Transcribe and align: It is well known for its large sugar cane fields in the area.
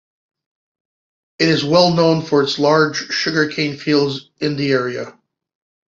It 1.37 1.47
is 1.47 1.63
well 1.63 1.93
known 1.93 2.25
for 2.25 2.41
its 2.41 2.57
large 2.57 3.11
sugar 3.11 3.45
cane 3.49 3.77
fields 3.77 4.31
in 4.39 4.57
the 4.57 4.71
area. 4.71 5.15